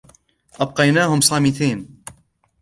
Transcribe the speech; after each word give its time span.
أبقيناهم 0.55 1.21
صامتين. 1.21 2.01